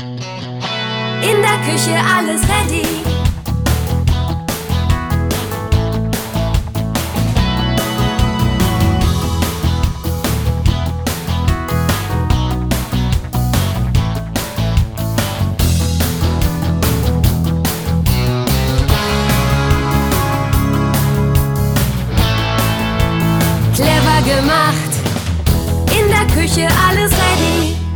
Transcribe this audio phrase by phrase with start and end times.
[0.00, 2.86] In der Küche alles ready.
[23.74, 24.74] Clever gemacht.
[25.92, 27.89] In der Küche alles ready.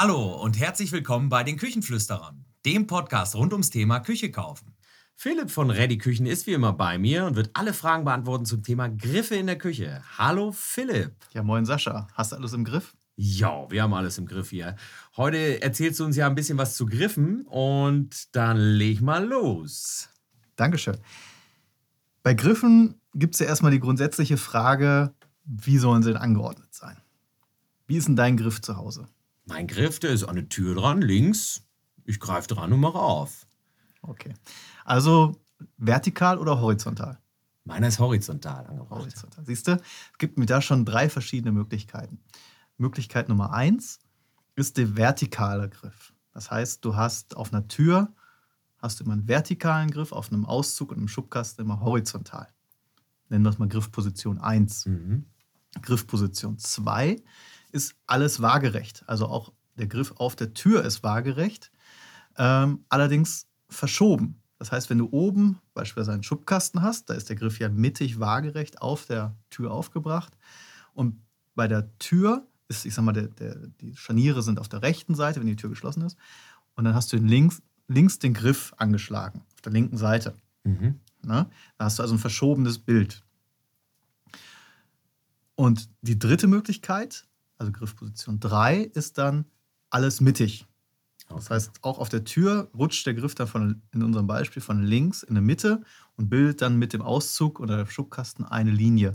[0.00, 4.76] Hallo und herzlich willkommen bei den Küchenflüsterern, dem Podcast rund ums Thema Küche kaufen.
[5.16, 8.62] Philipp von Ready Küchen ist wie immer bei mir und wird alle Fragen beantworten zum
[8.62, 10.00] Thema Griffe in der Küche.
[10.16, 11.16] Hallo Philipp.
[11.32, 12.06] Ja, moin Sascha.
[12.14, 12.96] Hast du alles im Griff?
[13.16, 14.76] Ja, wir haben alles im Griff hier.
[15.16, 20.10] Heute erzählst du uns ja ein bisschen was zu Griffen und dann leg mal los.
[20.54, 20.98] Dankeschön.
[22.22, 25.12] Bei Griffen gibt es ja erstmal die grundsätzliche Frage,
[25.42, 26.98] wie sollen sie denn angeordnet sein?
[27.88, 29.08] Wie ist denn dein Griff zu Hause?
[29.48, 31.62] Mein Griff, der ist an der Tür dran, links.
[32.04, 33.46] Ich greife dran und mache auf.
[34.02, 34.34] Okay.
[34.84, 35.36] Also
[35.78, 37.18] vertikal oder horizontal?
[37.64, 39.00] Meiner ist horizontal angebracht.
[39.00, 39.44] Horizontal.
[39.44, 42.20] Siehst du, es gibt mir da schon drei verschiedene Möglichkeiten.
[42.76, 44.00] Möglichkeit Nummer eins
[44.54, 46.12] ist der vertikale Griff.
[46.32, 48.12] Das heißt, du hast auf einer Tür
[48.78, 52.48] hast du immer einen vertikalen Griff, auf einem Auszug und einem Schubkasten immer horizontal.
[53.28, 54.86] Nennen wir das mal Griffposition 1.
[54.86, 55.26] Mhm.
[55.82, 57.16] Griffposition 2
[57.68, 59.04] ist alles waagerecht.
[59.06, 61.70] Also auch der Griff auf der Tür ist waagerecht,
[62.36, 64.40] ähm, allerdings verschoben.
[64.58, 68.18] Das heißt, wenn du oben beispielsweise einen Schubkasten hast, da ist der Griff ja mittig
[68.18, 70.36] waagerecht auf der Tür aufgebracht.
[70.94, 71.20] Und
[71.54, 75.14] bei der Tür ist, ich sag mal, der, der, die Scharniere sind auf der rechten
[75.14, 76.16] Seite, wenn die Tür geschlossen ist.
[76.74, 80.34] Und dann hast du links, links den Griff angeschlagen, auf der linken Seite.
[80.64, 81.00] Mhm.
[81.22, 81.48] Ne?
[81.78, 83.22] Da hast du also ein verschobenes Bild.
[85.54, 87.27] Und die dritte Möglichkeit,
[87.58, 89.44] also Griffposition 3, ist dann
[89.90, 90.66] alles mittig.
[91.28, 94.82] Das heißt, auch auf der Tür rutscht der Griff dann von, in unserem Beispiel von
[94.82, 95.82] links in die Mitte
[96.16, 99.12] und bildet dann mit dem Auszug oder dem Schubkasten eine Linie.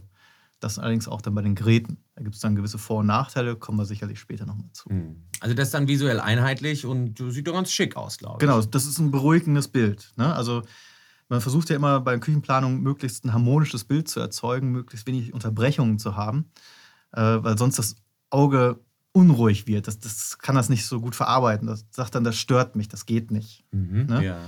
[0.59, 1.97] Das allerdings auch dann bei den Gräten.
[2.15, 4.93] Da gibt es dann gewisse Vor- und Nachteile, kommen wir sicherlich später nochmal zu.
[4.93, 5.23] Mhm.
[5.39, 8.39] Also das ist dann visuell einheitlich und sieht doch ganz schick aus, glaube ich.
[8.39, 10.13] Genau, das ist ein beruhigendes Bild.
[10.15, 10.33] Ne?
[10.33, 10.61] Also
[11.27, 15.99] man versucht ja immer bei Küchenplanung möglichst ein harmonisches Bild zu erzeugen, möglichst wenig Unterbrechungen
[15.99, 16.51] zu haben,
[17.11, 17.95] äh, weil sonst das
[18.33, 18.79] Auge
[19.11, 19.87] unruhig wird.
[19.87, 21.67] Das, das kann das nicht so gut verarbeiten.
[21.67, 23.63] Das sagt dann, das stört mich, das geht nicht.
[23.71, 24.07] Mhm.
[24.07, 24.25] Ne?
[24.25, 24.39] Ja.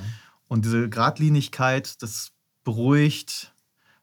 [0.47, 2.31] Und diese Gradlinigkeit, das
[2.63, 3.53] beruhigt,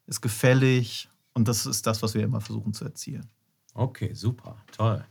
[0.06, 3.28] ist gefällig und das ist das, was wir immer versuchen zu erzielen.
[3.74, 5.04] Okay, super, toll.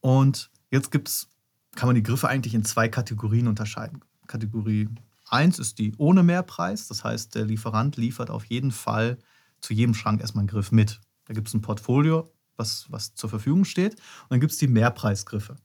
[0.00, 1.28] Und jetzt gibt's,
[1.74, 4.04] kann man die Griffe eigentlich in zwei Kategorien unterscheiden.
[4.26, 4.88] Kategorie
[5.30, 6.88] 1 ist die ohne Mehrpreis.
[6.88, 9.18] Das heißt, der Lieferant liefert auf jeden Fall
[9.60, 11.00] zu jedem Schrank erstmal einen Griff mit.
[11.26, 13.94] Da gibt es ein Portfolio, was, was zur Verfügung steht.
[13.94, 15.56] Und dann gibt es die Mehrpreisgriffe.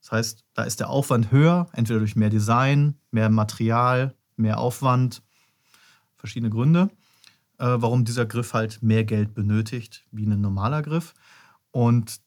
[0.00, 5.22] Das heißt, da ist der Aufwand höher, entweder durch mehr Design, mehr Material, mehr Aufwand,
[6.16, 6.90] verschiedene Gründe,
[7.58, 11.14] äh, warum dieser Griff halt mehr Geld benötigt wie ein normaler Griff.
[11.70, 12.20] Und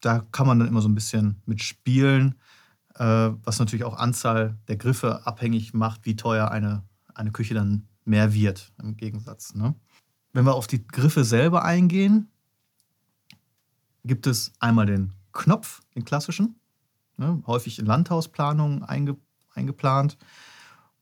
[0.00, 2.36] da kann man dann immer so ein bisschen mit spielen,
[2.94, 6.84] äh, was natürlich auch Anzahl der Griffe abhängig macht, wie teuer eine,
[7.14, 9.54] eine Küche dann mehr wird im Gegensatz.
[9.54, 9.74] Ne?
[10.32, 12.29] Wenn wir auf die Griffe selber eingehen,
[14.04, 16.60] gibt es einmal den Knopf, den klassischen,
[17.16, 19.16] ne, häufig in Landhausplanungen einge,
[19.54, 20.16] eingeplant,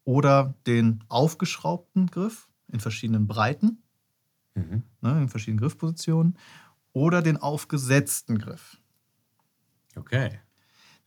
[0.05, 3.83] oder den aufgeschraubten Griff in verschiedenen Breiten,
[4.55, 4.83] Mhm.
[5.01, 6.39] ne, in verschiedenen Griffpositionen,
[6.93, 8.81] oder den aufgesetzten Griff.
[9.97, 10.41] Okay.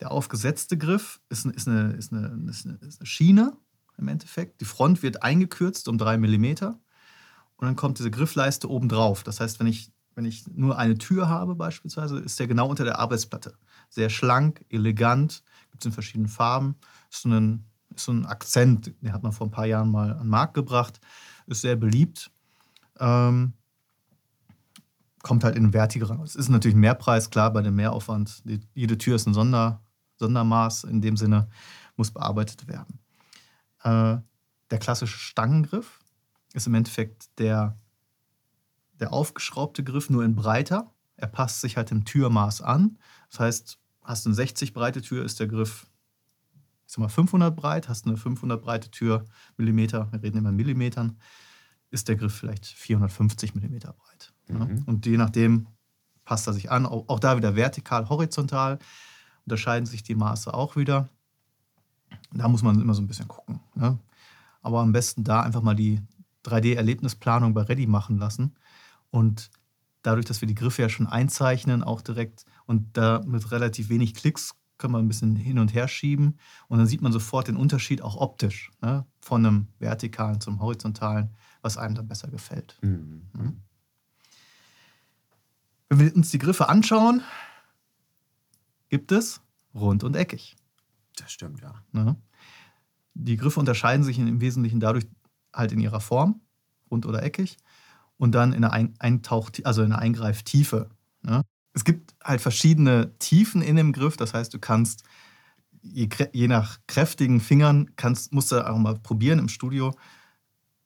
[0.00, 3.56] Der aufgesetzte Griff ist, ist, eine, ist, eine, ist, eine, ist eine Schiene
[3.98, 4.60] im Endeffekt.
[4.60, 6.44] Die Front wird eingekürzt um 3 mm
[7.56, 9.22] und dann kommt diese Griffleiste oben drauf.
[9.22, 12.84] Das heißt, wenn ich, wenn ich nur eine Tür habe beispielsweise, ist der genau unter
[12.84, 13.54] der Arbeitsplatte.
[13.88, 16.76] Sehr schlank, elegant, gibt es in verschiedenen Farben.
[17.10, 17.64] Ist so, ein,
[17.94, 20.54] ist so ein Akzent, den hat man vor ein paar Jahren mal an den Markt
[20.54, 21.00] gebracht.
[21.46, 22.30] Ist sehr beliebt.
[22.98, 23.54] Ähm,
[25.22, 26.20] kommt halt in den vertikalen.
[26.22, 28.42] Es ist natürlich ein Mehrpreis, klar, bei dem Mehraufwand.
[28.44, 29.82] Die, jede Tür ist ein Sonder,
[30.18, 31.48] Sondermaß in dem Sinne,
[31.96, 32.98] muss bearbeitet werden.
[33.82, 34.18] Äh,
[34.70, 36.00] der klassische Stangengriff
[36.54, 37.78] ist im Endeffekt der,
[39.02, 40.90] der aufgeschraubte Griff, nur in breiter.
[41.16, 42.98] Er passt sich halt dem Türmaß an.
[43.30, 45.86] Das heißt, hast du eine 60 breite Tür, ist der Griff
[46.86, 47.88] ich sag mal 500 breit.
[47.88, 49.24] Hast du eine 500 breite Tür,
[49.56, 51.16] Millimeter, wir reden immer in Millimetern,
[51.90, 54.34] ist der Griff vielleicht 450 Millimeter breit.
[54.48, 54.66] Ja?
[54.66, 54.82] Mhm.
[54.84, 55.68] Und je nachdem
[56.24, 56.84] passt er sich an.
[56.84, 58.78] Auch, auch da wieder vertikal, horizontal
[59.46, 61.08] unterscheiden sich die Maße auch wieder.
[62.32, 63.60] Da muss man immer so ein bisschen gucken.
[63.74, 63.98] Ne?
[64.60, 66.00] Aber am besten da einfach mal die
[66.44, 68.54] 3D-Erlebnisplanung bei Ready machen lassen.
[69.12, 69.50] Und
[70.02, 74.14] dadurch, dass wir die Griffe ja schon einzeichnen, auch direkt und da mit relativ wenig
[74.14, 77.56] Klicks können wir ein bisschen hin und her schieben und dann sieht man sofort den
[77.56, 79.06] Unterschied auch optisch ne?
[79.20, 82.76] von einem vertikalen zum horizontalen, was einem dann besser gefällt.
[82.82, 83.28] Mhm.
[85.88, 87.22] Wenn wir uns die Griffe anschauen,
[88.88, 89.40] gibt es
[89.74, 90.56] rund und eckig.
[91.16, 91.74] Das stimmt, ja.
[91.92, 92.16] Ne?
[93.14, 95.06] Die Griffe unterscheiden sich im Wesentlichen dadurch
[95.52, 96.40] halt in ihrer Form,
[96.90, 97.58] rund oder eckig,
[98.22, 100.90] und dann in der Ein Eintauch, also in der Eingreiftiefe.
[101.22, 101.42] Ne?
[101.72, 105.02] Es gibt halt verschiedene Tiefen in dem Griff, das heißt, du kannst
[105.80, 109.92] je, je nach kräftigen Fingern kannst, musst du auch mal probieren im Studio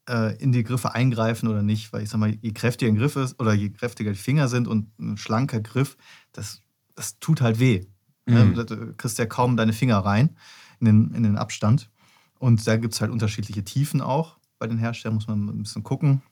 [0.09, 3.17] äh, in die Griffe eingreifen oder nicht, weil ich sag mal, je kräftiger ein Griff
[3.17, 5.99] ist oder je kräftiger die Finger sind und ein schlanker Griff,
[6.33, 6.62] das,
[6.94, 7.85] das tut halt weh.
[8.25, 8.47] Ne?
[8.47, 8.55] Mhm.
[8.55, 10.35] Du kriegst ja kaum deine Finger rein
[10.81, 11.91] in den, in den Abstand.
[12.38, 14.38] Und da gibt es halt unterschiedliche Tiefen auch.
[14.59, 16.23] Bei den Herstellern muss man ein bisschen gucken.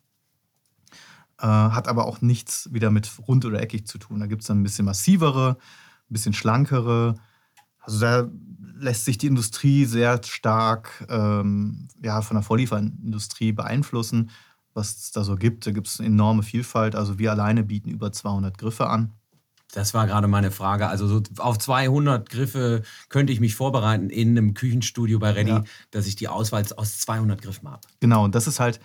[1.40, 4.20] Äh, hat aber auch nichts wieder mit rund oder eckig zu tun.
[4.20, 5.56] Da gibt es dann ein bisschen massivere,
[6.08, 7.16] ein bisschen schlankere.
[7.80, 8.28] Also da
[8.76, 14.30] lässt sich die Industrie sehr stark ähm, ja, von der Vorlieferindustrie beeinflussen,
[14.74, 15.66] was es da so gibt.
[15.66, 16.94] Da gibt es eine enorme Vielfalt.
[16.94, 19.12] Also wir alleine bieten über 200 Griffe an.
[19.72, 20.86] Das war gerade meine Frage.
[20.86, 25.64] Also so auf 200 Griffe könnte ich mich vorbereiten in einem Küchenstudio bei Ready, Ja.
[25.90, 27.80] dass ich die Auswahl aus 200 Griffen habe.
[27.98, 28.78] Genau, und das ist halt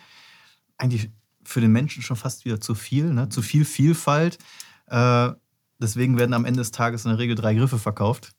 [0.77, 1.11] eigentlich
[1.49, 3.29] für den Menschen schon fast wieder zu viel, ne?
[3.29, 4.37] zu viel Vielfalt.
[4.87, 5.31] Äh,
[5.79, 8.31] deswegen werden am Ende des Tages in der Regel drei Griffe verkauft.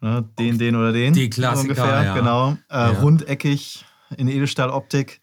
[0.00, 0.28] Ne?
[0.38, 1.14] Den, den oder den.
[1.14, 2.14] Die Klassiker, ja.
[2.14, 2.52] Genau.
[2.68, 2.88] Äh, Ja.
[3.00, 3.84] Rundeckig
[4.16, 5.20] in Edelstahloptik.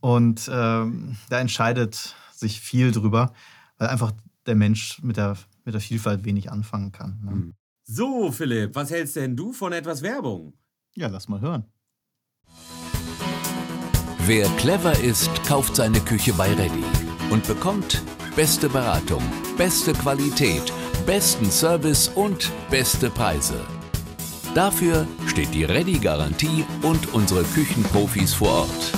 [0.00, 3.32] Und ähm, da entscheidet sich viel drüber,
[3.78, 4.12] weil einfach
[4.46, 7.20] der Mensch mit der, mit der Vielfalt wenig anfangen kann.
[7.24, 7.30] Ne?
[7.30, 7.54] Hm.
[7.84, 10.54] So, Philipp, was hältst denn du von etwas Werbung?
[10.94, 11.64] Ja, lass mal hören.
[14.24, 16.84] Wer clever ist, kauft seine Küche bei Ready
[17.30, 18.04] und bekommt
[18.36, 19.20] beste Beratung,
[19.58, 20.72] beste Qualität,
[21.04, 23.60] besten Service und beste Preise.
[24.54, 28.92] Dafür steht die Ready-Garantie und unsere Küchenprofis vor Ort.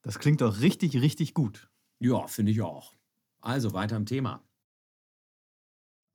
[0.00, 1.68] Das klingt doch richtig, richtig gut.
[1.98, 2.94] Ja, finde ich auch.
[3.42, 4.42] Also weiter im Thema.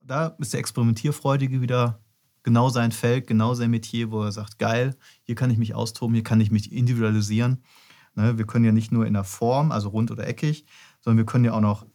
[0.00, 2.02] da ist der Experimentierfreudige wieder
[2.42, 6.14] genau sein Feld, genau sein Metier, wo er sagt, geil, hier kann ich mich austoben,
[6.14, 7.62] hier kann ich mich individualisieren.
[8.14, 10.66] Ne, wir können ja nicht nur in der Form, also rund oder eckig,
[11.00, 11.86] sondern wir können ja auch noch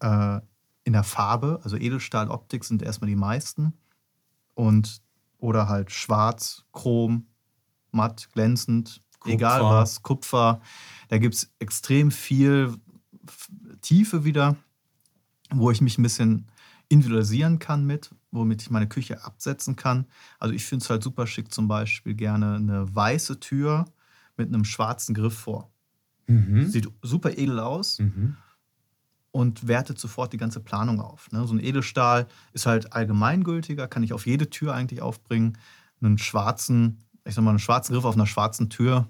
[0.00, 0.40] äh,
[0.84, 3.74] in der Farbe, also Edelstahloptik sind erstmal die meisten
[4.54, 5.02] und
[5.38, 7.26] oder halt schwarz, chrom,
[7.92, 9.34] matt, glänzend, Kupfer.
[9.34, 10.60] egal was, Kupfer.
[11.08, 12.74] Da gibt es extrem viel
[13.82, 14.56] Tiefe wieder,
[15.50, 16.46] wo ich mich ein bisschen
[16.88, 20.06] individualisieren kann mit, womit ich meine Küche absetzen kann.
[20.38, 23.86] Also ich finde es halt super schick, zum Beispiel gerne eine weiße Tür
[24.36, 25.70] mit einem schwarzen Griff vor.
[26.26, 26.68] Mhm.
[26.68, 28.36] Sieht super edel aus Mhm.
[29.32, 31.30] und wertet sofort die ganze Planung auf.
[31.32, 31.46] Ne?
[31.46, 35.58] So ein Edelstahl ist halt allgemeingültiger, kann ich auf jede Tür eigentlich aufbringen.
[36.00, 39.08] Einen schwarzen, ich sag mal, einen schwarzen Griff auf einer schwarzen Tür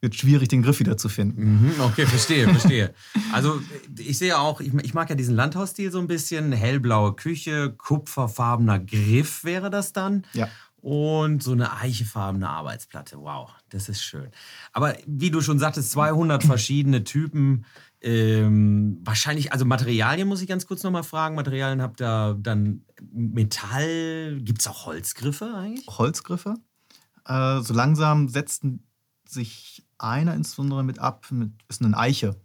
[0.00, 1.60] wird schwierig, den Griff wieder zu finden.
[1.60, 2.94] Mhm, okay, verstehe, verstehe.
[3.32, 3.60] Also
[3.98, 6.52] ich sehe auch, ich, ich mag ja diesen Landhausstil so ein bisschen.
[6.52, 10.24] Hellblaue Küche, kupferfarbener Griff wäre das dann.
[10.32, 10.48] Ja.
[10.80, 13.18] Und so eine eichefarbene Arbeitsplatte.
[13.18, 14.28] Wow, das ist schön.
[14.72, 17.64] Aber wie du schon sagtest, 200 verschiedene Typen.
[18.02, 21.34] Ähm, wahrscheinlich, also Materialien muss ich ganz kurz nochmal fragen.
[21.34, 24.38] Materialien habt ihr dann Metall.
[24.42, 25.86] Gibt es auch Holzgriffe eigentlich?
[25.88, 26.54] Holzgriffe.
[27.24, 28.86] Äh, so langsam setzten
[29.28, 32.36] sich einer insbesondere mit ab, mit, ist eine Eiche.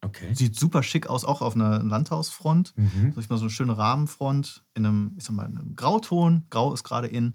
[0.00, 0.34] Okay.
[0.34, 2.74] Sieht super schick aus, auch auf einer Landhausfront.
[2.76, 3.12] Mhm.
[3.14, 6.44] Sag ich mal, so eine schöne Rahmenfront in einem, ich sag mal, in einem Grauton.
[6.50, 7.32] Grau ist gerade in.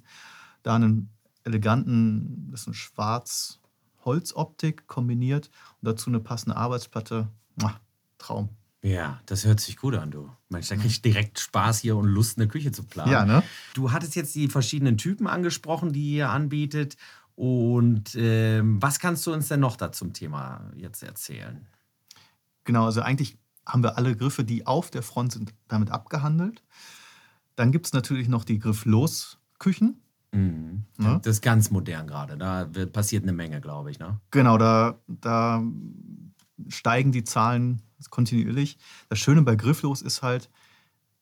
[0.61, 1.09] Da einen
[1.45, 3.59] eleganten, das ist ein schwarz
[4.05, 5.49] Holzoptik kombiniert
[5.81, 7.27] und dazu eine passende Arbeitsplatte.
[7.55, 7.79] Mua,
[8.17, 8.49] Traum.
[8.81, 10.29] Ja, das hört sich gut an, du.
[10.47, 13.11] Mensch, da krieg ich direkt Spaß hier und Lust, eine Küche zu planen.
[13.11, 13.43] Ja, ne?
[13.73, 16.95] Du hattest jetzt die verschiedenen Typen angesprochen, die ihr anbietet.
[17.39, 21.65] Und ähm, was kannst du uns denn noch da zum Thema jetzt erzählen?
[22.65, 26.61] Genau, also eigentlich haben wir alle Griffe, die auf der Front sind, damit abgehandelt.
[27.55, 30.01] Dann gibt es natürlich noch die Grifflos-Küchen.
[30.33, 30.83] Mhm.
[30.97, 31.21] Ne?
[31.23, 32.37] Das ist ganz modern gerade.
[32.37, 33.99] Da passiert eine Menge, glaube ich.
[33.99, 34.19] Ne?
[34.31, 35.63] Genau, da, da
[36.67, 38.77] steigen die Zahlen kontinuierlich.
[39.07, 40.49] Das Schöne bei Grifflos ist halt,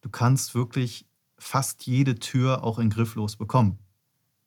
[0.01, 1.07] du kannst wirklich
[1.37, 3.77] fast jede Tür auch in Grifflos bekommen.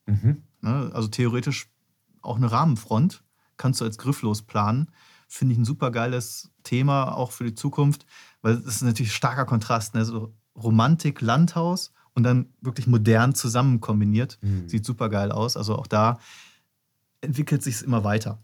[0.05, 0.43] Mhm.
[0.61, 0.91] Ne?
[0.93, 1.69] Also theoretisch
[2.21, 3.23] auch eine Rahmenfront
[3.57, 4.91] kannst du als Grifflos planen.
[5.27, 8.05] Finde ich ein super geiles Thema auch für die Zukunft,
[8.41, 9.93] weil es ist natürlich starker Kontrast.
[9.93, 10.03] Ne?
[10.05, 14.39] So Romantik, Landhaus und dann wirklich modern zusammen kombiniert.
[14.41, 14.67] Mhm.
[14.67, 15.57] Sieht super geil aus.
[15.57, 16.19] Also auch da
[17.21, 18.39] entwickelt sich es immer weiter.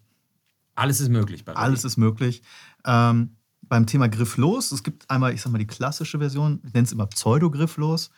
[0.76, 2.44] Alles ist möglich bei Alles ist möglich.
[2.86, 4.72] Ähm, beim Thema grifflos.
[4.72, 8.12] Es gibt einmal, ich sag mal, die klassische Version, ich nenne es immer Pseudo-grifflos.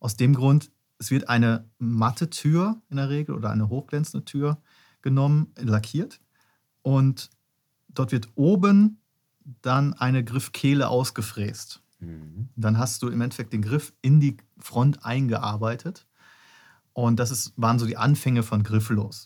[0.00, 4.60] Aus dem Grund, es wird eine matte Tür in der Regel oder eine hochglänzende Tür
[5.02, 6.20] genommen, lackiert.
[6.82, 7.30] Und
[7.88, 9.00] dort wird oben
[9.62, 11.82] dann eine Griffkehle ausgefräst.
[12.00, 12.48] Mhm.
[12.56, 16.06] Dann hast du im Endeffekt den Griff in die Front eingearbeitet.
[16.92, 19.24] Und das ist, waren so die Anfänge von grifflos.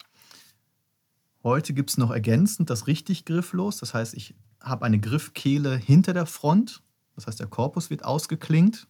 [1.43, 3.79] Heute gibt es noch ergänzend das richtig grifflos.
[3.79, 6.83] Das heißt, ich habe eine Griffkehle hinter der Front.
[7.17, 8.87] Das heißt, der Korpus wird ausgeklingt.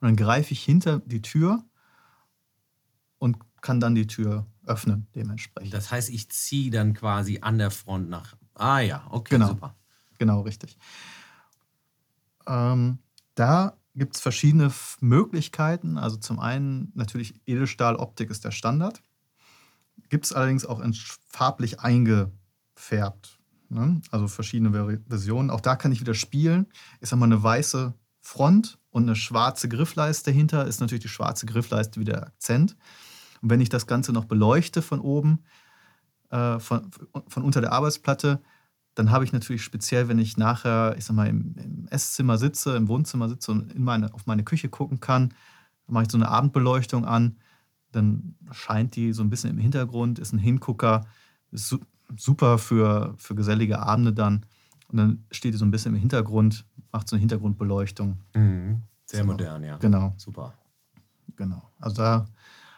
[0.00, 1.64] Und dann greife ich hinter die Tür
[3.18, 5.72] und kann dann die Tür öffnen, dementsprechend.
[5.72, 8.36] Das heißt, ich ziehe dann quasi an der Front nach.
[8.54, 9.48] Ah ja, okay, Genau.
[9.48, 9.76] super.
[10.18, 10.76] Genau, richtig.
[12.46, 12.98] Ähm,
[13.34, 15.98] da gibt es verschiedene Möglichkeiten.
[15.98, 19.02] Also zum einen natürlich Edelstahloptik ist der Standard.
[20.08, 20.94] Gibt es allerdings auch in
[21.28, 23.38] farblich eingefärbt.
[23.68, 24.00] Ne?
[24.10, 25.50] Also verschiedene Versionen.
[25.50, 26.66] Auch da kann ich wieder spielen.
[27.00, 27.94] Ich sag mal, eine weiße
[28.26, 32.76] Front und eine schwarze Griffleiste dahinter ist natürlich die schwarze Griffleiste wieder der Akzent.
[33.40, 35.44] Und wenn ich das Ganze noch beleuchte von oben,
[36.30, 36.90] äh, von,
[37.28, 38.42] von unter der Arbeitsplatte,
[38.96, 42.76] dann habe ich natürlich speziell, wenn ich nachher, ich sag mal, im, im Esszimmer sitze,
[42.76, 45.32] im Wohnzimmer sitze und in meine, auf meine Küche gucken kann,
[45.86, 47.36] mache ich so eine Abendbeleuchtung an,
[47.92, 51.06] dann scheint die so ein bisschen im Hintergrund, ist ein Hingucker,
[51.52, 51.78] ist su
[52.16, 54.46] super für, für gesellige Abende dann.
[54.88, 58.18] Und dann steht die so ein bisschen im Hintergrund, macht so eine Hintergrundbeleuchtung.
[58.34, 58.82] Mhm.
[59.06, 59.26] Sehr So.
[59.26, 59.76] modern, ja.
[59.78, 60.54] Genau, Super.
[61.36, 61.70] genau.
[61.80, 62.26] Also da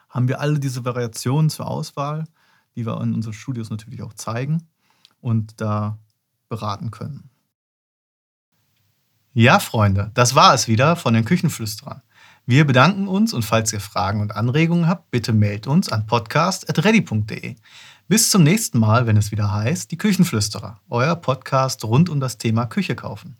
[0.09, 2.25] haben wir alle diese Variationen zur Auswahl,
[2.77, 4.63] die wir in unseren Studios natürlich auch zeigen
[5.21, 5.99] und da
[6.49, 7.29] beraten können.
[9.35, 12.03] Ja, Freunde, das war es wieder von den Küchenflüsterern.
[12.47, 17.57] Wir bedanken uns und falls ihr Fragen und Anregungen habt, bitte meldet uns an podcast.ready.de.
[18.11, 22.39] Bis zum nächsten Mal, wenn es wieder heißt, die Küchenflüsterer, euer Podcast rund um das
[22.39, 23.37] Thema Küche kaufen.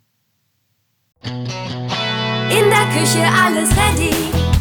[1.23, 1.49] In
[2.51, 4.58] der Küche alles ready.